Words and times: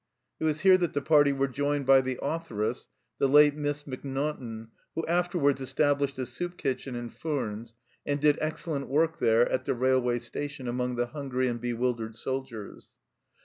It 0.39 0.45
was 0.45 0.61
here 0.61 0.79
that 0.79 0.93
the 0.93 1.01
party 1.03 1.31
were 1.31 1.47
joined 1.47 1.85
by 1.85 2.01
the 2.01 2.17
authoress, 2.23 2.89
the 3.19 3.29
late 3.29 3.53
Miss 3.55 3.85
Mac 3.85 4.03
naughtan, 4.03 4.69
who 4.95 5.05
afterwards 5.05 5.61
established 5.61 6.17
a 6.17 6.25
soup 6.25 6.57
kitchen 6.57 6.95
in 6.95 7.11
Furnes, 7.11 7.75
and 8.03 8.19
did 8.19 8.39
excellent 8.41 8.87
work 8.87 9.19
there 9.19 9.47
at 9.47 9.65
the 9.65 9.75
railway 9.75 10.17
station 10.17 10.67
among 10.67 10.95
the 10.95 11.05
hungry 11.05 11.47
and 11.47 11.61
bewildered 11.61 12.15
soldiers. 12.15 12.93